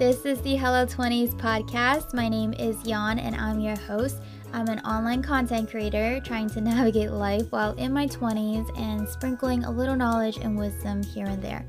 This 0.00 0.24
is 0.24 0.40
the 0.40 0.56
Hello 0.56 0.86
20s 0.86 1.34
podcast. 1.34 2.14
My 2.14 2.26
name 2.26 2.54
is 2.54 2.82
Yuan 2.86 3.18
and 3.18 3.36
I'm 3.36 3.60
your 3.60 3.78
host. 3.80 4.16
I'm 4.50 4.66
an 4.68 4.78
online 4.78 5.22
content 5.22 5.70
creator 5.70 6.20
trying 6.24 6.48
to 6.48 6.60
navigate 6.62 7.10
life 7.10 7.42
while 7.50 7.72
in 7.72 7.92
my 7.92 8.06
20s 8.06 8.78
and 8.78 9.06
sprinkling 9.06 9.64
a 9.64 9.70
little 9.70 9.94
knowledge 9.94 10.38
and 10.38 10.56
wisdom 10.56 11.02
here 11.02 11.26
and 11.26 11.42
there. 11.42 11.66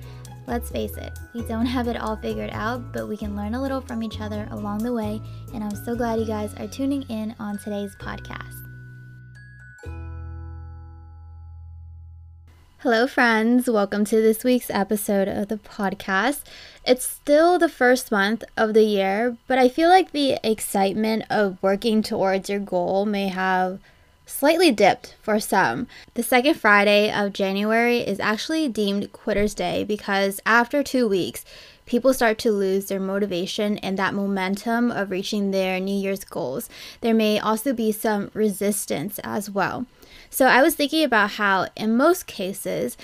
Let's 0.47 0.69
face 0.69 0.95
it, 0.95 1.11
we 1.33 1.41
don't 1.41 1.65
have 1.65 1.89
it 1.89 1.97
all 1.97 2.15
figured 2.15 2.51
out, 2.53 2.93
but 2.93 3.09
we 3.09 3.17
can 3.17 3.35
learn 3.35 3.53
a 3.53 3.61
little 3.61 3.81
from 3.81 4.01
each 4.01 4.21
other 4.21 4.47
along 4.51 4.77
the 4.77 4.93
way, 4.93 5.21
and 5.53 5.61
I'm 5.61 5.75
so 5.75 5.93
glad 5.93 6.21
you 6.21 6.25
guys 6.25 6.53
are 6.55 6.67
tuning 6.67 7.01
in 7.09 7.35
on 7.37 7.57
today's 7.57 7.97
podcast. 7.97 8.60
Hello, 12.83 13.05
friends. 13.05 13.69
Welcome 13.69 14.05
to 14.05 14.23
this 14.23 14.43
week's 14.43 14.71
episode 14.71 15.27
of 15.27 15.49
the 15.49 15.57
podcast. 15.57 16.41
It's 16.83 17.07
still 17.07 17.59
the 17.59 17.69
first 17.69 18.11
month 18.11 18.43
of 18.57 18.73
the 18.73 18.81
year, 18.81 19.37
but 19.45 19.59
I 19.59 19.69
feel 19.69 19.87
like 19.87 20.09
the 20.09 20.39
excitement 20.43 21.25
of 21.29 21.61
working 21.61 22.01
towards 22.01 22.49
your 22.49 22.57
goal 22.57 23.05
may 23.05 23.27
have 23.27 23.77
slightly 24.25 24.71
dipped 24.71 25.15
for 25.21 25.39
some. 25.39 25.85
The 26.15 26.23
second 26.23 26.55
Friday 26.55 27.13
of 27.13 27.33
January 27.33 27.99
is 27.99 28.19
actually 28.19 28.67
deemed 28.67 29.11
Quitter's 29.11 29.53
Day 29.53 29.83
because 29.83 30.39
after 30.43 30.81
two 30.81 31.07
weeks, 31.07 31.45
people 31.91 32.13
start 32.13 32.37
to 32.37 32.53
lose 32.53 32.85
their 32.85 33.01
motivation 33.01 33.77
and 33.79 33.99
that 33.99 34.13
momentum 34.13 34.89
of 34.89 35.11
reaching 35.11 35.51
their 35.51 35.77
New 35.77 35.93
Year's 35.93 36.23
goals. 36.23 36.69
There 37.01 37.13
may 37.13 37.37
also 37.37 37.73
be 37.73 37.91
some 37.91 38.31
resistance 38.33 39.19
as 39.25 39.49
well. 39.49 39.85
So 40.29 40.45
I 40.45 40.61
was 40.61 40.73
thinking 40.73 41.03
about 41.03 41.31
how, 41.31 41.67
in 41.75 41.97
most 41.97 42.27
cases, 42.27 42.95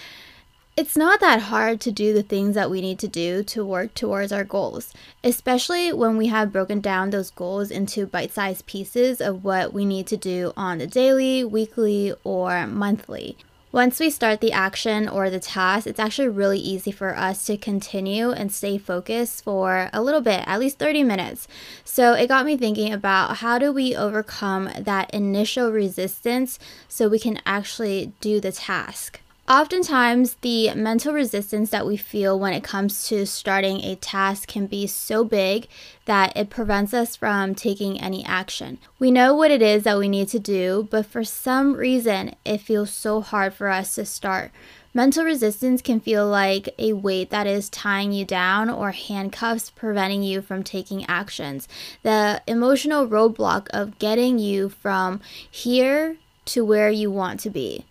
it's 0.78 0.96
not 0.96 1.20
that 1.20 1.42
hard 1.42 1.82
to 1.82 1.92
do 1.92 2.14
the 2.14 2.24
things 2.24 2.56
that 2.56 2.72
we 2.72 2.80
need 2.80 2.98
to 3.00 3.10
do 3.10 3.44
to 3.44 3.66
work 3.66 3.94
towards 3.94 4.32
our 4.32 4.46
goals, 4.46 4.94
especially 5.22 5.92
when 5.92 6.16
we 6.16 6.28
have 6.28 6.54
broken 6.54 6.80
down 6.80 7.10
those 7.10 7.30
goals 7.30 7.70
into 7.70 8.06
bite 8.06 8.32
sized 8.32 8.68
pieces 8.68 9.20
of 9.20 9.44
what 9.44 9.74
we 9.74 9.84
need 9.84 10.08
to 10.08 10.16
do 10.16 10.54
on 10.56 10.78
the 10.78 10.88
daily, 10.88 11.44
weekly, 11.44 12.14
or 12.24 12.66
monthly. 12.66 13.36
Once 13.74 14.00
we 14.00 14.10
start 14.10 14.40
the 14.40 14.54
action 14.54 15.10
or 15.10 15.30
the 15.30 15.42
task, 15.42 15.86
it's 15.86 16.00
actually 16.00 16.30
really 16.30 16.58
easy 16.58 16.90
for 16.90 17.18
us 17.18 17.46
to 17.46 17.58
continue 17.58 18.32
and 18.32 18.50
stay 18.50 18.78
focused 18.78 19.44
for 19.44 19.90
a 19.92 20.02
little 20.02 20.22
bit, 20.22 20.42
at 20.48 20.60
least 20.60 20.80
30 20.80 21.04
minutes. 21.04 21.50
So 21.84 22.14
it 22.14 22.28
got 22.28 22.46
me 22.46 22.56
thinking 22.56 22.94
about 22.94 23.38
how 23.38 23.60
do 23.60 23.74
we 23.74 23.94
overcome 23.94 24.70
that 24.80 25.14
initial 25.14 25.70
resistance 25.70 26.60
so 26.88 27.10
we 27.10 27.20
can 27.20 27.42
actually 27.46 28.14
do 28.22 28.40
the 28.40 28.54
task. 28.54 29.20
Oftentimes, 29.50 30.36
the 30.42 30.74
mental 30.74 31.14
resistance 31.14 31.70
that 31.70 31.86
we 31.86 31.96
feel 31.96 32.38
when 32.38 32.52
it 32.52 32.66
comes 32.66 33.08
to 33.08 33.26
starting 33.26 33.80
a 33.80 33.96
task 33.96 34.50
can 34.50 34.68
be 34.68 34.86
so 34.88 35.24
big 35.24 35.70
that 36.04 36.36
it 36.36 36.50
prevents 36.50 36.94
us 36.94 37.16
from 37.16 37.56
taking 37.56 37.98
any 38.02 38.26
action. 38.26 38.78
We 39.00 39.10
know 39.10 39.34
what 39.34 39.50
it 39.50 39.62
is 39.62 39.84
that 39.84 39.98
we 39.98 40.10
need 40.10 40.28
to 40.30 40.40
do, 40.40 40.90
but 40.92 41.06
for 41.06 41.24
some 41.24 41.76
reason, 41.76 42.36
it 42.44 42.58
feels 42.58 42.92
so 42.92 43.22
hard 43.22 43.54
for 43.54 43.70
us 43.70 43.96
to 43.96 44.04
start. 44.04 44.52
Mental 44.94 45.24
resistance 45.24 45.82
can 45.82 46.02
feel 46.02 46.28
like 46.28 46.68
a 46.78 46.92
weight 46.92 47.30
that 47.30 47.48
is 47.48 47.70
tying 47.70 48.12
you 48.12 48.26
down 48.26 48.70
or 48.70 48.92
handcuffs 48.92 49.70
preventing 49.70 50.24
you 50.24 50.42
from 50.42 50.62
taking 50.62 51.06
actions. 51.06 51.70
The 52.04 52.42
emotional 52.48 53.08
roadblock 53.08 53.68
of 53.70 53.98
getting 53.98 54.40
you 54.40 54.68
from 54.68 55.22
here 55.50 56.18
to 56.48 56.66
where 56.66 56.90
you 56.90 57.10
want 57.10 57.40
to 57.42 57.50
be. 57.50 57.86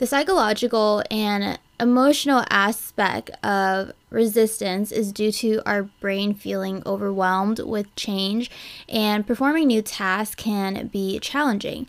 The 0.00 0.06
psychological 0.06 1.02
and 1.10 1.58
emotional 1.78 2.42
aspect 2.48 3.32
of 3.44 3.92
resistance 4.08 4.90
is 4.92 5.12
due 5.12 5.30
to 5.30 5.60
our 5.66 5.82
brain 5.82 6.32
feeling 6.32 6.82
overwhelmed 6.86 7.58
with 7.58 7.94
change, 7.96 8.50
and 8.88 9.26
performing 9.26 9.66
new 9.66 9.82
tasks 9.82 10.34
can 10.34 10.86
be 10.86 11.18
challenging. 11.18 11.86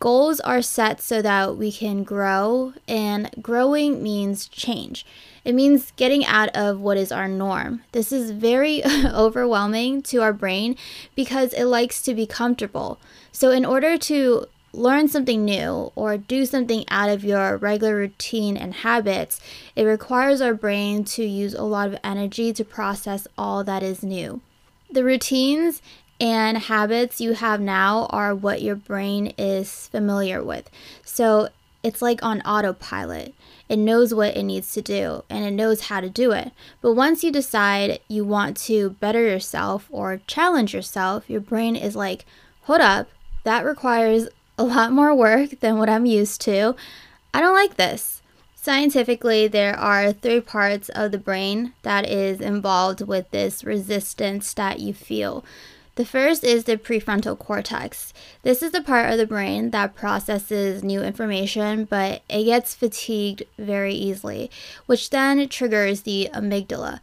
Goals 0.00 0.40
are 0.40 0.62
set 0.62 1.00
so 1.00 1.22
that 1.22 1.56
we 1.56 1.70
can 1.70 2.02
grow, 2.02 2.72
and 2.88 3.30
growing 3.40 4.02
means 4.02 4.48
change. 4.48 5.06
It 5.44 5.54
means 5.54 5.92
getting 5.94 6.24
out 6.24 6.48
of 6.56 6.80
what 6.80 6.96
is 6.96 7.12
our 7.12 7.28
norm. 7.28 7.84
This 7.92 8.10
is 8.10 8.32
very 8.32 8.84
overwhelming 9.06 10.02
to 10.02 10.22
our 10.22 10.32
brain 10.32 10.74
because 11.14 11.52
it 11.52 11.66
likes 11.66 12.02
to 12.02 12.14
be 12.14 12.26
comfortable. 12.26 12.98
So, 13.30 13.52
in 13.52 13.64
order 13.64 13.96
to 13.96 14.46
learn 14.74 15.08
something 15.08 15.44
new 15.44 15.92
or 15.94 16.16
do 16.16 16.44
something 16.46 16.84
out 16.88 17.08
of 17.08 17.24
your 17.24 17.56
regular 17.56 17.96
routine 17.96 18.56
and 18.56 18.74
habits, 18.74 19.40
it 19.76 19.84
requires 19.84 20.40
our 20.40 20.54
brain 20.54 21.04
to 21.04 21.24
use 21.24 21.54
a 21.54 21.62
lot 21.62 21.88
of 21.88 21.98
energy 22.02 22.52
to 22.52 22.64
process 22.64 23.26
all 23.38 23.64
that 23.64 23.82
is 23.82 24.02
new. 24.02 24.40
The 24.90 25.04
routines 25.04 25.80
and 26.20 26.58
habits 26.58 27.20
you 27.20 27.34
have 27.34 27.60
now 27.60 28.06
are 28.10 28.34
what 28.34 28.62
your 28.62 28.76
brain 28.76 29.32
is 29.36 29.88
familiar 29.88 30.42
with. 30.42 30.70
So 31.04 31.48
it's 31.82 32.02
like 32.02 32.22
on 32.22 32.40
autopilot. 32.42 33.34
It 33.68 33.78
knows 33.78 34.14
what 34.14 34.36
it 34.36 34.42
needs 34.42 34.72
to 34.72 34.82
do 34.82 35.24
and 35.28 35.44
it 35.44 35.50
knows 35.50 35.82
how 35.82 36.00
to 36.00 36.08
do 36.08 36.32
it. 36.32 36.52
But 36.80 36.94
once 36.94 37.24
you 37.24 37.32
decide 37.32 38.00
you 38.08 38.24
want 38.24 38.56
to 38.58 38.90
better 38.90 39.22
yourself 39.22 39.88
or 39.90 40.20
challenge 40.26 40.74
yourself, 40.74 41.28
your 41.28 41.40
brain 41.40 41.76
is 41.76 41.96
like, 41.96 42.24
hold 42.62 42.80
up, 42.80 43.08
that 43.44 43.64
requires 43.64 44.28
a 44.56 44.64
lot 44.64 44.92
more 44.92 45.14
work 45.14 45.60
than 45.60 45.78
what 45.78 45.88
I'm 45.88 46.06
used 46.06 46.40
to. 46.42 46.74
I 47.32 47.40
don't 47.40 47.54
like 47.54 47.76
this. 47.76 48.22
Scientifically, 48.54 49.46
there 49.46 49.76
are 49.78 50.12
three 50.12 50.40
parts 50.40 50.88
of 50.90 51.12
the 51.12 51.18
brain 51.18 51.74
that 51.82 52.08
is 52.08 52.40
involved 52.40 53.02
with 53.02 53.30
this 53.30 53.62
resistance 53.62 54.54
that 54.54 54.80
you 54.80 54.94
feel. 54.94 55.44
The 55.96 56.04
first 56.04 56.42
is 56.42 56.64
the 56.64 56.76
prefrontal 56.76 57.38
cortex. 57.38 58.12
This 58.42 58.62
is 58.62 58.72
the 58.72 58.82
part 58.82 59.12
of 59.12 59.18
the 59.18 59.26
brain 59.26 59.70
that 59.70 59.94
processes 59.94 60.82
new 60.82 61.02
information, 61.02 61.84
but 61.84 62.22
it 62.28 62.44
gets 62.44 62.74
fatigued 62.74 63.44
very 63.58 63.94
easily, 63.94 64.50
which 64.86 65.10
then 65.10 65.46
triggers 65.48 66.02
the 66.02 66.30
amygdala. 66.32 67.00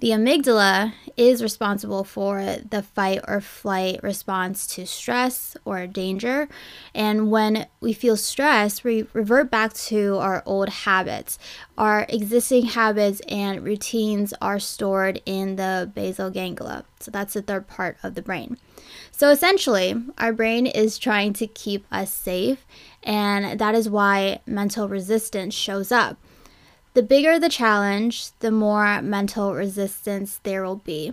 The 0.00 0.12
amygdala 0.12 0.94
is 1.18 1.42
responsible 1.42 2.04
for 2.04 2.56
the 2.70 2.82
fight 2.82 3.20
or 3.28 3.42
flight 3.42 4.02
response 4.02 4.66
to 4.68 4.86
stress 4.86 5.58
or 5.66 5.86
danger. 5.86 6.48
And 6.94 7.30
when 7.30 7.66
we 7.80 7.92
feel 7.92 8.16
stress, 8.16 8.82
we 8.82 9.06
revert 9.12 9.50
back 9.50 9.74
to 9.74 10.16
our 10.16 10.42
old 10.46 10.70
habits. 10.70 11.38
Our 11.76 12.06
existing 12.08 12.64
habits 12.66 13.20
and 13.28 13.62
routines 13.62 14.32
are 14.40 14.58
stored 14.58 15.20
in 15.26 15.56
the 15.56 15.92
basal 15.94 16.30
ganglia. 16.30 16.86
So 17.00 17.10
that's 17.10 17.34
the 17.34 17.42
third 17.42 17.68
part 17.68 17.98
of 18.02 18.14
the 18.14 18.22
brain. 18.22 18.56
So 19.10 19.28
essentially, 19.28 20.02
our 20.16 20.32
brain 20.32 20.66
is 20.66 20.96
trying 20.96 21.34
to 21.34 21.46
keep 21.46 21.84
us 21.92 22.10
safe, 22.10 22.64
and 23.02 23.60
that 23.60 23.74
is 23.74 23.90
why 23.90 24.40
mental 24.46 24.88
resistance 24.88 25.52
shows 25.52 25.92
up. 25.92 26.16
The 26.94 27.02
bigger 27.02 27.38
the 27.38 27.48
challenge, 27.48 28.32
the 28.40 28.50
more 28.50 29.00
mental 29.00 29.54
resistance 29.54 30.40
there 30.42 30.64
will 30.64 30.76
be. 30.76 31.12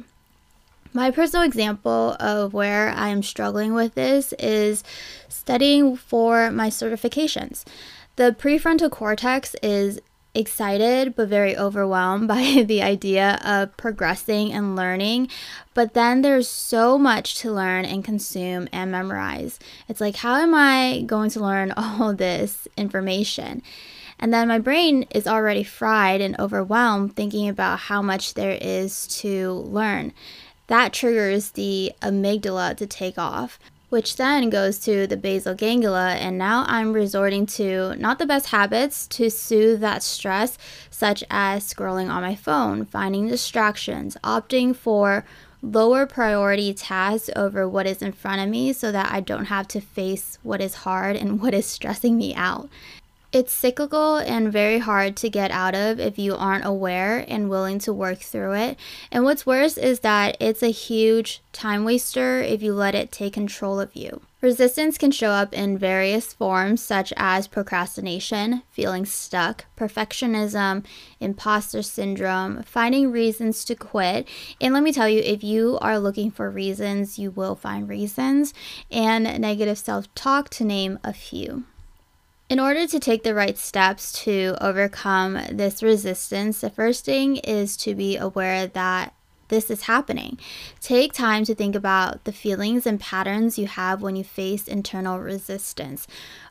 My 0.93 1.11
personal 1.11 1.45
example 1.45 2.15
of 2.19 2.53
where 2.53 2.89
I 2.89 3.09
am 3.09 3.21
struggling 3.21 3.73
with 3.73 3.93
this 3.93 4.33
is 4.39 4.83
studying 5.29 5.95
for 5.95 6.49
my 6.49 6.69
certifications. 6.69 7.63
The 8.15 8.35
prefrontal 8.37 8.89
cortex 8.89 9.55
is 9.61 9.99
excited 10.33 11.15
but 11.15 11.27
very 11.27 11.57
overwhelmed 11.57 12.27
by 12.35 12.63
the 12.65 12.81
idea 12.81 13.39
of 13.43 13.75
progressing 13.77 14.53
and 14.53 14.75
learning. 14.75 15.29
But 15.73 15.93
then 15.93 16.21
there's 16.21 16.47
so 16.47 16.97
much 16.97 17.35
to 17.39 17.51
learn 17.51 17.85
and 17.85 18.03
consume 18.03 18.67
and 18.71 18.91
memorize. 18.91 19.59
It's 19.87 20.01
like, 20.01 20.17
how 20.17 20.35
am 20.35 20.53
I 20.53 21.03
going 21.05 21.29
to 21.31 21.39
learn 21.39 21.71
all 21.77 22.13
this 22.13 22.67
information? 22.77 23.61
And 24.19 24.33
then 24.33 24.47
my 24.47 24.59
brain 24.59 25.05
is 25.11 25.27
already 25.27 25.63
fried 25.63 26.21
and 26.21 26.39
overwhelmed 26.39 27.15
thinking 27.15 27.47
about 27.47 27.79
how 27.79 28.01
much 28.01 28.33
there 28.33 28.57
is 28.59 29.07
to 29.19 29.51
learn. 29.51 30.13
That 30.67 30.91
triggers 30.91 31.51
the 31.51 31.93
amygdala 32.01 32.75
to 32.77 32.87
take 32.87 33.17
off, 33.17 33.59
which 33.89 34.17
then 34.17 34.49
goes 34.49 34.79
to 34.79 35.07
the 35.07 35.15
basal 35.15 35.53
ganglia. 35.53 36.17
And 36.19 36.37
now 36.37 36.65
I'm 36.67 36.93
resorting 36.93 37.45
to 37.57 37.95
not 37.95 38.19
the 38.19 38.25
best 38.25 38.47
habits 38.47 39.07
to 39.07 39.29
soothe 39.29 39.79
that 39.81 40.03
stress, 40.03 40.57
such 40.89 41.23
as 41.29 41.71
scrolling 41.71 42.09
on 42.09 42.21
my 42.23 42.35
phone, 42.35 42.85
finding 42.85 43.27
distractions, 43.27 44.17
opting 44.23 44.75
for 44.75 45.25
lower 45.61 46.05
priority 46.05 46.73
tasks 46.73 47.29
over 47.35 47.67
what 47.67 47.87
is 47.87 48.01
in 48.01 48.11
front 48.11 48.41
of 48.41 48.49
me 48.49 48.73
so 48.73 48.91
that 48.91 49.11
I 49.11 49.19
don't 49.21 49.45
have 49.45 49.67
to 49.69 49.81
face 49.81 50.37
what 50.43 50.61
is 50.61 50.75
hard 50.75 51.15
and 51.15 51.39
what 51.41 51.53
is 51.53 51.65
stressing 51.65 52.17
me 52.17 52.33
out. 52.35 52.67
It's 53.33 53.51
cyclical 53.51 54.17
and 54.17 54.51
very 54.51 54.79
hard 54.79 55.17
to 55.17 55.29
get 55.29 55.51
out 55.51 55.75
of 55.75 55.99
if 55.99 56.17
you 56.17 56.33
aren't 56.33 56.65
aware 56.65 57.25
and 57.27 57.49
willing 57.49 57.77
to 57.79 57.91
work 57.91 58.19
through 58.19 58.53
it. 58.53 58.79
And 59.11 59.25
what's 59.25 59.45
worse 59.45 59.77
is 59.77 59.99
that 59.99 60.37
it's 60.39 60.63
a 60.63 60.71
huge 60.71 61.41
time 61.51 61.83
waster 61.83 62.41
if 62.41 62.63
you 62.63 62.73
let 62.73 62.95
it 62.95 63.11
take 63.11 63.33
control 63.33 63.81
of 63.81 63.93
you. 63.93 64.21
Resistance 64.39 64.97
can 64.97 65.11
show 65.11 65.31
up 65.31 65.53
in 65.53 65.77
various 65.77 66.31
forms, 66.31 66.81
such 66.81 67.11
as 67.17 67.47
procrastination, 67.49 68.63
feeling 68.71 69.03
stuck, 69.03 69.65
perfectionism, 69.75 70.85
imposter 71.19 71.81
syndrome, 71.81 72.63
finding 72.63 73.11
reasons 73.11 73.65
to 73.65 73.75
quit. 73.75 74.25
And 74.61 74.73
let 74.73 74.83
me 74.83 74.93
tell 74.93 75.09
you, 75.09 75.19
if 75.19 75.43
you 75.43 75.77
are 75.81 75.99
looking 75.99 76.31
for 76.31 76.49
reasons, 76.49 77.19
you 77.19 77.31
will 77.31 77.55
find 77.55 77.89
reasons, 77.89 78.53
and 78.89 79.23
negative 79.41 79.79
self 79.79 80.13
talk, 80.15 80.49
to 80.51 80.63
name 80.63 80.97
a 81.03 81.13
few. 81.13 81.65
In 82.49 82.61
order 82.61 82.87
to 82.87 82.99
take 82.99 83.23
the 83.23 83.35
right 83.35 83.57
steps 83.57 84.13
to 84.23 84.55
overcome 84.61 85.37
this 85.51 85.83
resistance, 85.83 86.61
the 86.61 86.69
first 86.69 87.03
thing 87.03 87.35
is 87.37 87.75
to 87.77 87.93
be 87.93 88.15
aware 88.15 88.67
that 88.67 89.13
this 89.49 89.69
is 89.69 89.83
happening. 89.83 90.39
Take 90.79 91.11
time 91.11 91.43
to 91.43 91.53
think 91.53 91.75
about 91.75 92.23
the 92.23 92.31
feelings 92.31 92.87
and 92.87 93.01
patterns 93.01 93.59
you 93.59 93.67
have 93.67 94.01
when 94.01 94.15
you 94.15 94.23
face 94.23 94.65
internal 94.65 95.19
resistance. 95.19 96.07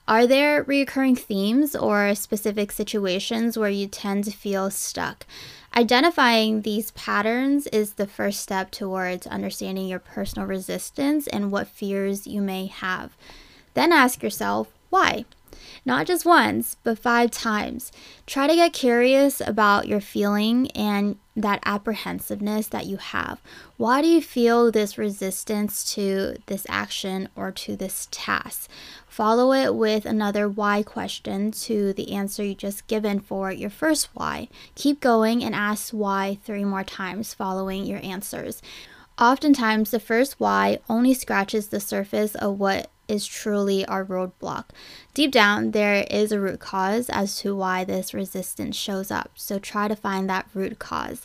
Are 0.06 0.26
there 0.26 0.62
recurring 0.64 1.16
themes 1.16 1.74
or 1.74 2.14
specific 2.14 2.72
situations 2.72 3.56
where 3.56 3.70
you 3.70 3.86
tend 3.86 4.24
to 4.24 4.30
feel 4.30 4.70
stuck? 4.70 5.26
Identifying 5.74 6.60
these 6.60 6.90
patterns 6.90 7.66
is 7.68 7.94
the 7.94 8.06
first 8.06 8.40
step 8.40 8.70
towards 8.70 9.26
understanding 9.26 9.88
your 9.88 9.98
personal 9.98 10.46
resistance 10.46 11.26
and 11.26 11.50
what 11.50 11.68
fears 11.68 12.26
you 12.26 12.42
may 12.42 12.66
have. 12.66 13.16
Then 13.72 13.92
ask 13.92 14.22
yourself, 14.22 14.68
why? 14.90 15.24
Not 15.84 16.06
just 16.06 16.24
once, 16.24 16.76
but 16.82 16.98
five 16.98 17.30
times. 17.30 17.92
Try 18.26 18.46
to 18.46 18.54
get 18.54 18.72
curious 18.72 19.40
about 19.40 19.88
your 19.88 20.00
feeling 20.00 20.70
and 20.72 21.18
that 21.36 21.62
apprehensiveness 21.66 22.68
that 22.68 22.86
you 22.86 22.96
have. 22.96 23.40
Why 23.76 24.00
do 24.00 24.08
you 24.08 24.22
feel 24.22 24.72
this 24.72 24.96
resistance 24.96 25.92
to 25.94 26.36
this 26.46 26.66
action 26.68 27.28
or 27.36 27.52
to 27.52 27.76
this 27.76 28.08
task? 28.10 28.70
Follow 29.06 29.52
it 29.52 29.74
with 29.74 30.06
another 30.06 30.48
why 30.48 30.82
question 30.82 31.50
to 31.50 31.92
the 31.92 32.12
answer 32.12 32.42
you 32.42 32.54
just 32.54 32.86
given 32.86 33.20
for 33.20 33.52
your 33.52 33.70
first 33.70 34.08
why. 34.14 34.48
Keep 34.74 35.00
going 35.00 35.44
and 35.44 35.54
ask 35.54 35.90
why 35.90 36.38
three 36.44 36.64
more 36.64 36.84
times 36.84 37.34
following 37.34 37.84
your 37.84 38.00
answers. 38.02 38.62
Oftentimes, 39.18 39.90
the 39.90 40.00
first 40.00 40.38
why 40.38 40.78
only 40.90 41.14
scratches 41.14 41.68
the 41.68 41.80
surface 41.80 42.34
of 42.34 42.58
what 42.60 42.90
is 43.08 43.26
truly 43.26 43.84
our 43.86 44.04
roadblock. 44.04 44.66
Deep 45.14 45.32
down, 45.32 45.70
there 45.70 46.06
is 46.10 46.32
a 46.32 46.40
root 46.40 46.60
cause 46.60 47.08
as 47.08 47.38
to 47.38 47.54
why 47.54 47.84
this 47.84 48.14
resistance 48.14 48.76
shows 48.76 49.10
up. 49.10 49.30
So 49.34 49.58
try 49.58 49.88
to 49.88 49.96
find 49.96 50.28
that 50.28 50.48
root 50.54 50.78
cause. 50.78 51.24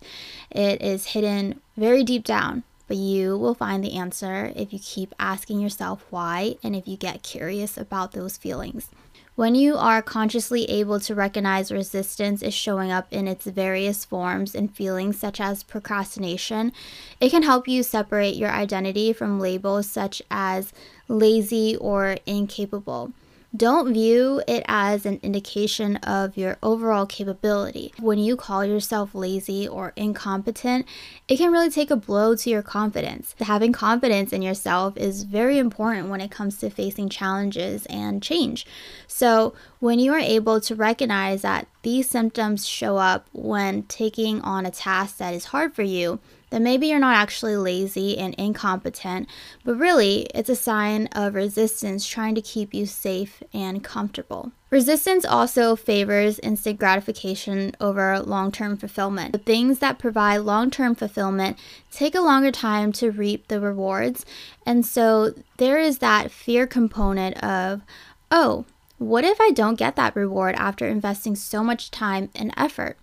It 0.50 0.82
is 0.82 1.08
hidden 1.08 1.62
very 1.76 2.04
deep 2.04 2.24
down, 2.24 2.64
but 2.88 2.98
you 2.98 3.38
will 3.38 3.56
find 3.56 3.84
the 3.84 3.96
answer 3.98 4.52
if 4.56 4.74
you 4.74 4.80
keep 4.80 5.16
asking 5.20 5.60
yourself 5.60 6.06
why 6.10 6.56
and 6.64 6.76
if 6.76 6.88
you 6.88 6.98
get 6.98 7.24
curious 7.24 7.78
about 7.78 8.12
those 8.12 8.38
feelings. 8.38 8.90
When 9.36 9.56
you 9.56 9.78
are 9.78 10.02
consciously 10.02 10.66
able 10.66 11.00
to 11.00 11.16
recognize 11.16 11.72
resistance 11.72 12.42
is 12.42 12.54
showing 12.54 12.92
up 12.92 13.08
in 13.12 13.28
its 13.30 13.46
various 13.46 14.04
forms 14.04 14.54
and 14.54 14.76
feelings, 14.76 15.18
such 15.18 15.40
as 15.40 15.64
procrastination, 15.64 16.74
it 17.20 17.30
can 17.30 17.44
help 17.44 17.68
you 17.68 17.82
separate 17.82 18.36
your 18.36 18.52
identity 18.52 19.14
from 19.14 19.40
labels 19.40 19.90
such 19.90 20.22
as 20.30 20.74
lazy 21.08 21.78
or 21.78 22.18
incapable. 22.26 23.14
Don't 23.56 23.94
view 23.94 24.42
it 24.48 24.64
as 24.66 25.06
an 25.06 25.20
indication 25.22 25.98
of 25.98 26.38
your 26.38 26.58
overall 26.64 27.06
capability. 27.06 27.94
When 28.00 28.18
you 28.18 28.38
call 28.38 28.64
yourself 28.64 29.14
lazy 29.14 29.68
or 29.68 29.92
incompetent, 29.98 30.86
it 31.28 31.36
can 31.36 31.52
really 31.52 31.70
take 31.70 31.92
a 31.92 31.98
blow 31.98 32.34
to 32.34 32.50
your 32.50 32.62
confidence. 32.62 33.36
Having 33.42 33.74
confidence 33.74 34.32
in 34.32 34.42
yourself 34.42 34.96
is 34.96 35.24
very 35.24 35.58
important 35.58 36.08
when 36.08 36.22
it 36.22 36.32
comes 36.32 36.60
to 36.60 36.70
facing 36.70 37.10
challenges 37.10 37.86
and 37.88 38.24
change. 38.24 38.66
So, 39.06 39.54
when 39.80 40.00
you 40.00 40.14
are 40.14 40.20
able 40.20 40.62
to 40.62 40.74
recognize 40.74 41.42
that 41.42 41.68
these 41.82 42.10
symptoms 42.10 42.66
show 42.66 42.98
up 42.98 43.28
when 43.34 43.84
taking 43.84 44.40
on 44.42 44.66
a 44.66 44.72
task 44.72 45.18
that 45.18 45.34
is 45.34 45.46
hard 45.46 45.74
for 45.74 45.84
you, 45.84 46.20
then 46.52 46.64
maybe 46.64 46.88
you're 46.88 47.00
not 47.00 47.16
actually 47.16 47.56
lazy 47.56 48.18
and 48.18 48.36
incompetent, 48.36 49.28
but 49.64 49.76
really 49.76 50.28
it's 50.36 50.50
a 50.50 50.56
sign 50.56 51.08
of 51.08 51.34
resistance 51.34 52.08
trying 52.08 52.36
to 52.36 52.42
keep 52.42 52.74
you 52.74 52.86
safe 52.86 53.42
and 53.54 53.84
comfortable. 53.84 54.52
Resistance 54.70 55.26
also 55.26 55.76
favors 55.76 56.40
instant 56.40 56.78
gratification 56.80 57.74
over 57.82 58.20
long 58.20 58.52
term 58.52 58.78
fulfillment. 58.78 59.32
The 59.32 59.40
things 59.40 59.80
that 59.80 59.98
provide 59.98 60.38
long 60.40 60.70
term 60.70 60.94
fulfillment 60.94 61.58
take 61.90 62.16
a 62.16 62.22
longer 62.22 62.52
time 62.52 62.92
to 62.94 63.12
reap 63.12 63.48
the 63.48 63.60
rewards, 63.60 64.26
and 64.66 64.86
so 64.86 65.34
there 65.58 65.80
is 65.80 65.98
that 65.98 66.32
fear 66.32 66.68
component 66.68 67.42
of, 67.44 67.82
oh, 68.30 68.66
what 68.98 69.24
if 69.24 69.42
I 69.42 69.52
don't 69.52 69.80
get 69.80 69.96
that 69.96 70.16
reward 70.16 70.56
after 70.56 70.88
investing 70.88 71.36
so 71.36 71.64
much 71.64 71.90
time 71.90 72.30
and 72.36 72.54
effort? 72.56 72.98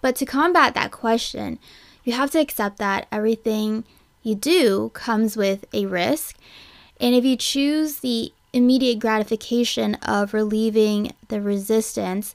But 0.00 0.16
to 0.16 0.26
combat 0.26 0.74
that 0.74 0.92
question, 0.92 1.58
you 2.10 2.16
have 2.16 2.32
to 2.32 2.40
accept 2.40 2.78
that 2.78 3.06
everything 3.12 3.84
you 4.24 4.34
do 4.34 4.90
comes 4.94 5.36
with 5.36 5.64
a 5.72 5.86
risk. 5.86 6.36
And 7.00 7.14
if 7.14 7.24
you 7.24 7.36
choose 7.36 8.00
the 8.00 8.32
immediate 8.52 8.98
gratification 8.98 9.94
of 10.02 10.34
relieving 10.34 11.12
the 11.28 11.40
resistance, 11.40 12.34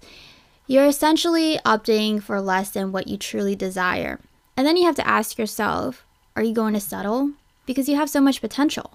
you're 0.65 0.85
essentially 0.85 1.59
opting 1.65 2.23
for 2.23 2.39
less 2.39 2.69
than 2.69 2.93
what 2.93 3.09
you 3.09 3.17
truly 3.17 3.53
desire. 3.53 4.21
And 4.55 4.65
then 4.65 4.77
you 4.77 4.85
have 4.85 4.95
to 4.95 5.07
ask 5.07 5.37
yourself 5.37 6.05
are 6.37 6.43
you 6.43 6.53
going 6.53 6.73
to 6.73 6.79
settle? 6.79 7.31
Because 7.65 7.89
you 7.89 7.97
have 7.97 8.09
so 8.09 8.21
much 8.21 8.39
potential. 8.39 8.93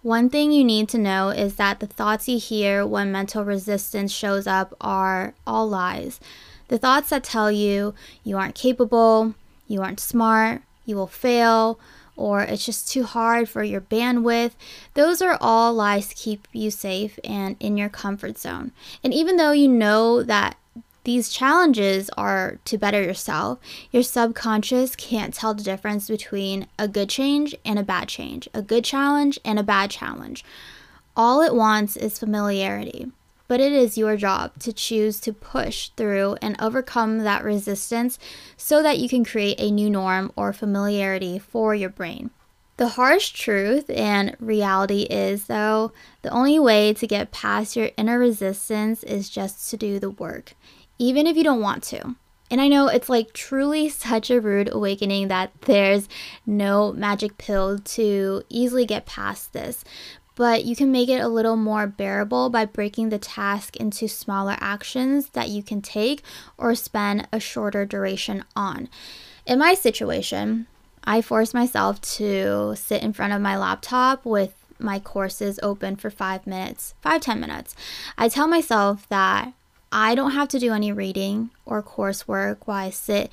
One 0.00 0.30
thing 0.30 0.50
you 0.50 0.64
need 0.64 0.88
to 0.90 0.98
know 0.98 1.28
is 1.28 1.56
that 1.56 1.80
the 1.80 1.86
thoughts 1.86 2.26
you 2.26 2.38
hear 2.38 2.86
when 2.86 3.12
mental 3.12 3.44
resistance 3.44 4.12
shows 4.12 4.46
up 4.46 4.74
are 4.80 5.34
all 5.46 5.68
lies. 5.68 6.20
The 6.68 6.78
thoughts 6.78 7.10
that 7.10 7.22
tell 7.22 7.52
you 7.52 7.94
you 8.24 8.38
aren't 8.38 8.54
capable, 8.54 9.34
you 9.72 9.82
aren't 9.82 10.00
smart, 10.00 10.62
you 10.84 10.96
will 10.96 11.06
fail, 11.06 11.80
or 12.16 12.42
it's 12.42 12.66
just 12.66 12.90
too 12.90 13.04
hard 13.04 13.48
for 13.48 13.62
your 13.62 13.80
bandwidth. 13.80 14.52
Those 14.94 15.22
are 15.22 15.38
all 15.40 15.72
lies 15.72 16.08
to 16.08 16.14
keep 16.14 16.46
you 16.52 16.70
safe 16.70 17.18
and 17.24 17.56
in 17.58 17.76
your 17.76 17.88
comfort 17.88 18.38
zone. 18.38 18.72
And 19.02 19.14
even 19.14 19.36
though 19.36 19.52
you 19.52 19.68
know 19.68 20.22
that 20.22 20.56
these 21.04 21.30
challenges 21.30 22.10
are 22.10 22.58
to 22.66 22.78
better 22.78 23.02
yourself, 23.02 23.58
your 23.90 24.02
subconscious 24.02 24.94
can't 24.94 25.34
tell 25.34 25.54
the 25.54 25.62
difference 25.62 26.08
between 26.08 26.68
a 26.78 26.86
good 26.86 27.08
change 27.08 27.56
and 27.64 27.78
a 27.78 27.82
bad 27.82 28.08
change, 28.08 28.48
a 28.54 28.62
good 28.62 28.84
challenge 28.84 29.38
and 29.44 29.58
a 29.58 29.64
bad 29.64 29.90
challenge. 29.90 30.44
All 31.16 31.40
it 31.40 31.54
wants 31.54 31.96
is 31.96 32.18
familiarity 32.18 33.10
but 33.52 33.60
it 33.60 33.70
is 33.70 33.98
your 33.98 34.16
job 34.16 34.58
to 34.58 34.72
choose 34.72 35.20
to 35.20 35.30
push 35.30 35.90
through 35.90 36.36
and 36.40 36.56
overcome 36.58 37.18
that 37.18 37.44
resistance 37.44 38.18
so 38.56 38.82
that 38.82 38.96
you 38.96 39.10
can 39.10 39.26
create 39.26 39.60
a 39.60 39.70
new 39.70 39.90
norm 39.90 40.32
or 40.36 40.54
familiarity 40.54 41.38
for 41.38 41.74
your 41.74 41.90
brain. 41.90 42.30
The 42.78 42.88
harsh 42.88 43.28
truth 43.32 43.90
and 43.90 44.34
reality 44.40 45.02
is, 45.02 45.48
though, 45.48 45.92
the 46.22 46.30
only 46.30 46.58
way 46.58 46.94
to 46.94 47.06
get 47.06 47.30
past 47.30 47.76
your 47.76 47.90
inner 47.98 48.18
resistance 48.18 49.02
is 49.02 49.28
just 49.28 49.68
to 49.68 49.76
do 49.76 49.98
the 49.98 50.08
work, 50.08 50.54
even 50.98 51.26
if 51.26 51.36
you 51.36 51.44
don't 51.44 51.60
want 51.60 51.82
to. 51.82 52.16
And 52.50 52.58
I 52.58 52.68
know 52.68 52.88
it's 52.88 53.10
like 53.10 53.34
truly 53.34 53.88
such 53.90 54.30
a 54.30 54.40
rude 54.40 54.72
awakening 54.72 55.28
that 55.28 55.52
there's 55.62 56.08
no 56.46 56.90
magic 56.94 57.36
pill 57.36 57.78
to 57.78 58.44
easily 58.48 58.86
get 58.86 59.04
past 59.04 59.52
this 59.52 59.84
but 60.34 60.64
you 60.64 60.74
can 60.74 60.90
make 60.90 61.08
it 61.08 61.20
a 61.20 61.28
little 61.28 61.56
more 61.56 61.86
bearable 61.86 62.50
by 62.50 62.64
breaking 62.64 63.08
the 63.08 63.18
task 63.18 63.76
into 63.76 64.08
smaller 64.08 64.56
actions 64.60 65.30
that 65.30 65.48
you 65.48 65.62
can 65.62 65.82
take 65.82 66.22
or 66.56 66.74
spend 66.74 67.28
a 67.32 67.40
shorter 67.40 67.84
duration 67.84 68.44
on. 68.56 68.88
In 69.46 69.58
my 69.58 69.74
situation, 69.74 70.66
I 71.04 71.20
force 71.20 71.52
myself 71.52 72.00
to 72.02 72.74
sit 72.76 73.02
in 73.02 73.12
front 73.12 73.32
of 73.32 73.40
my 73.40 73.56
laptop 73.56 74.24
with 74.24 74.54
my 74.78 74.98
courses 74.98 75.58
open 75.62 75.96
for 75.96 76.10
five 76.10 76.46
minutes, 76.46 76.94
five, 77.00 77.20
ten 77.20 77.40
minutes. 77.40 77.74
I 78.16 78.28
tell 78.28 78.48
myself 78.48 79.08
that 79.08 79.52
I 79.90 80.14
don't 80.14 80.32
have 80.32 80.48
to 80.48 80.58
do 80.58 80.72
any 80.72 80.92
reading 80.92 81.50
or 81.64 81.82
coursework 81.82 82.58
while 82.64 82.86
I 82.86 82.90
sit 82.90 83.30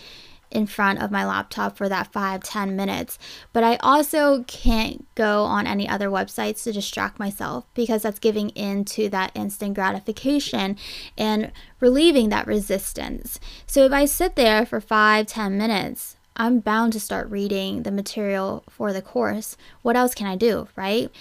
in 0.51 0.65
front 0.65 1.01
of 1.01 1.11
my 1.11 1.25
laptop 1.25 1.77
for 1.77 1.87
that 1.89 2.11
five 2.11 2.43
ten 2.43 2.75
minutes. 2.75 3.19
But 3.53 3.63
I 3.63 3.75
also 3.77 4.43
can't 4.43 5.07
go 5.15 5.43
on 5.43 5.67
any 5.67 5.87
other 5.87 6.09
websites 6.09 6.63
to 6.63 6.71
distract 6.71 7.19
myself 7.19 7.65
because 7.73 8.01
that's 8.01 8.19
giving 8.19 8.49
in 8.49 8.85
to 8.85 9.09
that 9.09 9.31
instant 9.35 9.75
gratification 9.75 10.77
and 11.17 11.51
relieving 11.79 12.29
that 12.29 12.47
resistance. 12.47 13.39
So 13.67 13.85
if 13.85 13.91
I 13.91 14.05
sit 14.05 14.35
there 14.35 14.65
for 14.65 14.81
five 14.81 15.27
ten 15.27 15.57
minutes, 15.57 16.15
I'm 16.35 16.61
bound 16.61 16.93
to 16.93 16.99
start 17.01 17.29
reading 17.29 17.83
the 17.83 17.91
material 17.91 18.63
for 18.69 18.93
the 18.93 19.01
course. 19.01 19.57
What 19.81 19.97
else 19.97 20.15
can 20.15 20.25
I 20.25 20.37
do, 20.37 20.69
right? 20.75 21.11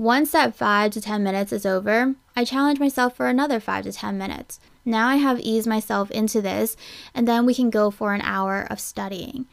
Once 0.00 0.30
that 0.30 0.56
five 0.56 0.90
to 0.90 0.98
10 0.98 1.22
minutes 1.22 1.52
is 1.52 1.66
over, 1.66 2.14
I 2.34 2.42
challenge 2.42 2.80
myself 2.80 3.14
for 3.14 3.28
another 3.28 3.60
five 3.60 3.84
to 3.84 3.92
10 3.92 4.16
minutes. 4.16 4.58
Now 4.82 5.06
I 5.08 5.16
have 5.16 5.38
eased 5.40 5.66
myself 5.66 6.10
into 6.10 6.40
this, 6.40 6.74
and 7.14 7.28
then 7.28 7.44
we 7.44 7.52
can 7.52 7.68
go 7.68 7.90
for 7.90 8.14
an 8.14 8.22
hour 8.22 8.66
of 8.70 8.80
studying. 8.80 9.44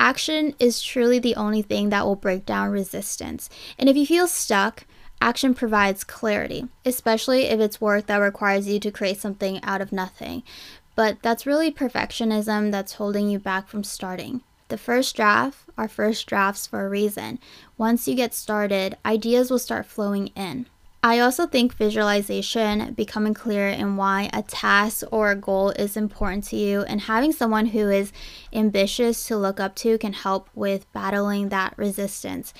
Action 0.00 0.56
is 0.58 0.82
truly 0.82 1.20
the 1.20 1.36
only 1.36 1.62
thing 1.62 1.90
that 1.90 2.04
will 2.04 2.16
break 2.16 2.44
down 2.44 2.70
resistance. 2.70 3.48
And 3.78 3.88
if 3.88 3.96
you 3.96 4.04
feel 4.04 4.26
stuck, 4.26 4.86
Action 5.20 5.54
provides 5.54 6.02
clarity, 6.02 6.66
especially 6.84 7.44
if 7.44 7.60
it's 7.60 7.80
work 7.80 8.06
that 8.06 8.16
requires 8.16 8.66
you 8.66 8.80
to 8.80 8.90
create 8.90 9.20
something 9.20 9.62
out 9.62 9.80
of 9.80 9.92
nothing. 9.92 10.42
But 10.96 11.18
that's 11.22 11.46
really 11.46 11.70
perfectionism 11.70 12.72
that's 12.72 12.94
holding 12.94 13.30
you 13.30 13.38
back 13.38 13.68
from 13.68 13.84
starting. 13.84 14.42
The 14.68 14.78
first 14.78 15.14
draft 15.14 15.58
are 15.78 15.88
first 15.88 16.26
drafts 16.26 16.66
for 16.66 16.84
a 16.84 16.88
reason. 16.88 17.38
Once 17.78 18.08
you 18.08 18.14
get 18.14 18.34
started, 18.34 18.96
ideas 19.04 19.50
will 19.50 19.60
start 19.60 19.86
flowing 19.86 20.28
in. 20.28 20.66
I 21.04 21.20
also 21.20 21.46
think 21.46 21.76
visualization, 21.76 22.92
becoming 22.94 23.32
clear 23.32 23.68
in 23.68 23.96
why 23.96 24.28
a 24.32 24.42
task 24.42 25.04
or 25.12 25.30
a 25.30 25.36
goal 25.36 25.70
is 25.70 25.96
important 25.96 26.42
to 26.48 26.56
you, 26.56 26.82
and 26.82 27.02
having 27.02 27.30
someone 27.30 27.66
who 27.66 27.88
is 27.90 28.10
ambitious 28.52 29.24
to 29.28 29.36
look 29.36 29.60
up 29.60 29.76
to 29.76 29.98
can 29.98 30.14
help 30.14 30.50
with 30.52 30.92
battling 30.92 31.50
that 31.50 31.74
resistance. 31.76 32.52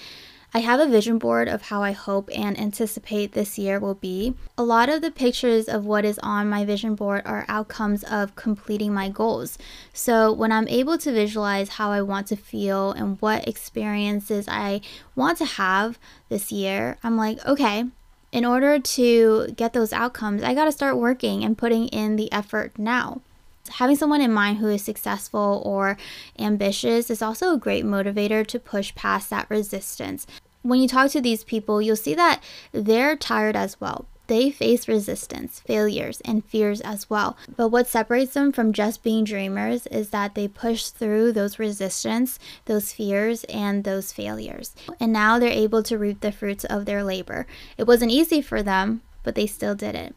I 0.57 0.61
have 0.61 0.81
a 0.81 0.89
vision 0.89 1.19
board 1.19 1.49
of 1.49 1.61
how 1.61 1.83
I 1.83 1.93
hope 1.93 2.31
and 2.35 2.59
anticipate 2.59 3.33
this 3.33 3.59
year 3.59 3.79
will 3.79 3.93
be. 3.93 4.33
A 4.57 4.65
lot 4.65 4.89
of 4.89 5.03
the 5.03 5.11
pictures 5.11 5.69
of 5.69 5.85
what 5.85 6.07
is 6.07 6.19
on 6.21 6.49
my 6.49 6.65
vision 6.65 6.95
board 6.95 7.25
are 7.27 7.45
outcomes 7.47 8.03
of 8.05 8.37
completing 8.37 8.95
my 8.95 9.11
goals. 9.11 9.59
So 9.93 10.33
when 10.33 10.53
I'm 10.53 10.67
able 10.69 10.97
to 10.97 11.13
visualize 11.13 11.69
how 11.69 11.91
I 11.91 12.01
want 12.01 12.27
to 12.29 12.37
feel 12.37 12.93
and 12.93 13.21
what 13.21 13.47
experiences 13.47 14.49
I 14.49 14.81
want 15.15 15.37
to 15.39 15.45
have 15.45 15.99
this 16.31 16.51
year, 16.51 16.97
I'm 17.03 17.19
like, 17.19 17.45
okay, 17.45 17.85
in 18.33 18.47
order 18.47 18.79
to 18.79 19.49
get 19.55 19.75
those 19.75 19.93
outcomes, 19.93 20.43
I 20.43 20.55
got 20.55 20.65
to 20.65 20.73
start 20.73 20.97
working 20.97 21.45
and 21.45 21.59
putting 21.59 21.89
in 21.89 22.17
the 22.17 22.33
effort 22.33 22.79
now 22.79 23.21
having 23.69 23.97
someone 23.97 24.21
in 24.21 24.33
mind 24.33 24.59
who 24.59 24.69
is 24.69 24.83
successful 24.83 25.61
or 25.65 25.97
ambitious 26.39 27.11
is 27.11 27.21
also 27.21 27.53
a 27.53 27.59
great 27.59 27.85
motivator 27.85 28.47
to 28.47 28.59
push 28.59 28.95
past 28.95 29.29
that 29.31 29.49
resistance 29.51 30.25
when 30.69 30.81
you 30.81 30.89
talk 30.89 31.11
to 31.13 31.21
these 31.21 31.45
people, 31.45 31.81
you'll 31.81 31.97
see 31.97 32.15
that 32.15 32.43
they're 32.73 33.17
tired 33.17 33.57
as 33.57 33.81
well. 33.81 34.07
They 34.27 34.51
face 34.51 34.89
resistance, 34.89 35.61
failures, 35.61 36.21
and 36.25 36.45
fears 36.45 36.81
as 36.81 37.09
well. 37.09 37.37
But 37.57 37.69
what 37.69 37.87
separates 37.87 38.35
them 38.35 38.51
from 38.51 38.73
just 38.73 39.05
being 39.05 39.25
dreamers 39.25 39.87
is 39.87 40.11
that 40.11 40.35
they 40.35 40.49
push 40.49 40.89
through 40.89 41.33
those 41.33 41.61
resistance, 41.61 42.39
those 42.65 42.93
fears, 42.93 43.45
and 43.45 43.85
those 43.85 44.13
failures. 44.13 44.75
And 44.99 45.13
now 45.13 45.39
they're 45.39 45.49
able 45.51 45.83
to 45.85 45.99
reap 45.99 46.21
the 46.21 46.33
fruits 46.33 46.65
of 46.65 46.87
their 46.87 47.05
labor. 47.05 47.47
It 47.79 47.87
wasn't 47.87 48.11
easy 48.11 48.43
for 48.43 48.63
them, 48.63 49.03
but 49.23 49.37
they 49.37 49.47
still 49.47 49.77
did 49.77 49.95
it. 49.95 50.17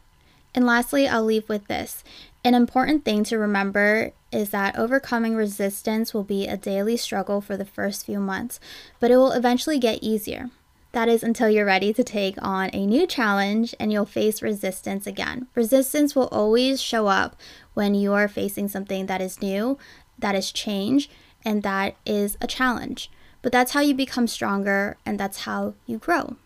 And 0.56 0.66
lastly, 0.66 1.06
I'll 1.06 1.24
leave 1.24 1.48
with 1.48 1.68
this 1.68 2.02
an 2.44 2.54
important 2.54 3.04
thing 3.04 3.22
to 3.24 3.38
remember 3.38 4.10
is 4.32 4.50
that 4.50 4.78
overcoming 4.78 5.34
resistance 5.34 6.14
will 6.14 6.24
be 6.24 6.46
a 6.46 6.56
daily 6.56 6.96
struggle 6.96 7.40
for 7.40 7.56
the 7.56 7.64
first 7.64 8.06
few 8.06 8.20
months, 8.20 8.60
but 8.98 9.10
it 9.10 9.16
will 9.16 9.32
eventually 9.32 9.78
get 9.78 10.02
easier. 10.02 10.50
That 10.92 11.08
is 11.08 11.22
until 11.22 11.48
you're 11.48 11.64
ready 11.64 11.92
to 11.92 12.02
take 12.02 12.36
on 12.42 12.70
a 12.72 12.86
new 12.86 13.06
challenge 13.06 13.74
and 13.78 13.92
you'll 13.92 14.06
face 14.06 14.42
resistance 14.42 15.06
again. 15.06 15.46
Resistance 15.54 16.16
will 16.16 16.28
always 16.28 16.82
show 16.82 17.06
up 17.06 17.36
when 17.74 17.94
you 17.94 18.12
are 18.12 18.26
facing 18.26 18.68
something 18.68 19.06
that 19.06 19.20
is 19.20 19.40
new, 19.40 19.78
that 20.18 20.34
is 20.34 20.50
change, 20.50 21.08
and 21.44 21.62
that 21.62 21.94
is 22.04 22.36
a 22.40 22.46
challenge. 22.46 23.10
But 23.42 23.52
that's 23.52 23.72
how 23.72 23.80
you 23.80 23.94
become 23.94 24.26
stronger 24.26 24.96
and 25.06 25.18
that's 25.18 25.42
how 25.42 25.74
you 25.86 25.98
grow. 25.98 26.36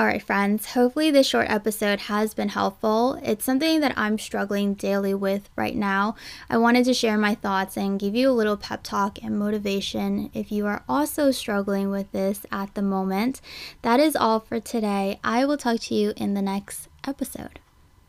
All 0.00 0.06
right, 0.06 0.22
friends, 0.22 0.72
hopefully 0.72 1.10
this 1.10 1.26
short 1.26 1.50
episode 1.50 2.00
has 2.00 2.32
been 2.32 2.48
helpful. 2.48 3.20
It's 3.22 3.44
something 3.44 3.80
that 3.80 3.92
I'm 3.98 4.18
struggling 4.18 4.72
daily 4.72 5.12
with 5.12 5.50
right 5.56 5.76
now. 5.76 6.16
I 6.48 6.56
wanted 6.56 6.86
to 6.86 6.94
share 6.94 7.18
my 7.18 7.34
thoughts 7.34 7.76
and 7.76 8.00
give 8.00 8.14
you 8.14 8.30
a 8.30 8.32
little 8.32 8.56
pep 8.56 8.82
talk 8.82 9.22
and 9.22 9.38
motivation 9.38 10.30
if 10.32 10.50
you 10.50 10.64
are 10.64 10.82
also 10.88 11.30
struggling 11.32 11.90
with 11.90 12.10
this 12.12 12.46
at 12.50 12.74
the 12.74 12.80
moment. 12.80 13.42
That 13.82 14.00
is 14.00 14.16
all 14.16 14.40
for 14.40 14.58
today. 14.58 15.20
I 15.22 15.44
will 15.44 15.58
talk 15.58 15.80
to 15.80 15.94
you 15.94 16.14
in 16.16 16.32
the 16.32 16.40
next 16.40 16.88
episode. 17.06 17.60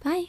Bye. 0.02 0.28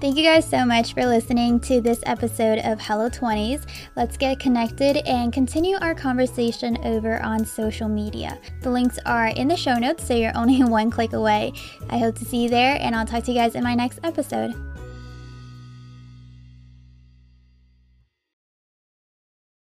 Thank 0.00 0.16
you 0.16 0.22
guys 0.22 0.48
so 0.48 0.64
much 0.64 0.94
for 0.94 1.04
listening 1.04 1.58
to 1.60 1.80
this 1.80 1.98
episode 2.06 2.60
of 2.60 2.80
Hello 2.80 3.10
20s. 3.10 3.66
Let's 3.96 4.16
get 4.16 4.38
connected 4.38 4.98
and 4.98 5.32
continue 5.32 5.76
our 5.80 5.92
conversation 5.92 6.78
over 6.84 7.20
on 7.20 7.44
social 7.44 7.88
media. 7.88 8.38
The 8.62 8.70
links 8.70 9.00
are 9.04 9.26
in 9.26 9.48
the 9.48 9.56
show 9.56 9.74
notes, 9.74 10.06
so 10.06 10.14
you're 10.14 10.36
only 10.36 10.62
one 10.62 10.92
click 10.92 11.14
away. 11.14 11.52
I 11.90 11.98
hope 11.98 12.14
to 12.18 12.24
see 12.24 12.44
you 12.44 12.48
there, 12.48 12.78
and 12.80 12.94
I'll 12.94 13.06
talk 13.06 13.24
to 13.24 13.32
you 13.32 13.38
guys 13.38 13.56
in 13.56 13.64
my 13.64 13.74
next 13.74 13.98
episode. 14.04 14.54